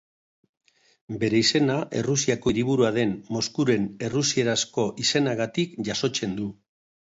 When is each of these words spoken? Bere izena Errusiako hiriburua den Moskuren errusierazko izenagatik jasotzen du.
Bere 1.23 1.41
izena 1.45 1.75
Errusiako 1.99 2.53
hiriburua 2.55 2.91
den 2.97 3.13
Moskuren 3.37 3.87
errusierazko 4.09 4.89
izenagatik 5.07 5.79
jasotzen 5.93 6.37
du. 6.43 6.53